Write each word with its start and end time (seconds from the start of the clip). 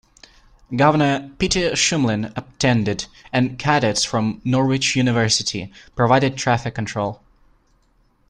Governor 0.75 1.29
Peter 1.37 1.73
Shumlin 1.75 2.33
attended, 2.35 3.05
and 3.31 3.59
cadets 3.59 4.03
from 4.03 4.41
Norwich 4.43 4.95
University 4.95 5.71
provided 5.95 6.37
traffic 6.37 6.73
control. 6.73 7.21